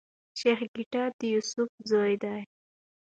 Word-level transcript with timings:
شېخ 0.39 0.59
ګټه 0.75 1.03
د 1.17 1.19
يوسف 1.33 1.69
زوی 1.89 2.13
دﺉ. 2.23 2.43